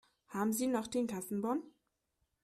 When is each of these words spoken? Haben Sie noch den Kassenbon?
Haben 0.29 0.51
Sie 0.51 0.65
noch 0.65 0.87
den 0.87 1.05
Kassenbon? 1.05 1.61